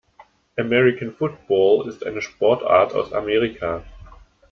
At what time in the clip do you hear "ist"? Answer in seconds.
1.87-2.03